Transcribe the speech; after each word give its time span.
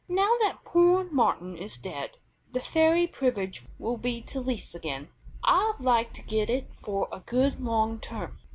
Now 0.09 0.35
that 0.41 0.63
poor 0.65 1.03
Martin 1.03 1.55
is 1.55 1.77
dead 1.77 2.17
the 2.51 2.59
ferry 2.59 3.05
privilege 3.05 3.67
will 3.77 3.97
be 3.97 4.19
to 4.23 4.41
lease 4.41 4.73
again, 4.73 5.09
I'd 5.43 5.75
like 5.79 6.11
to 6.13 6.23
get 6.23 6.49
it 6.49 6.71
for 6.73 7.07
a 7.11 7.19
good 7.19 7.59
long 7.61 7.99
term. 7.99 8.39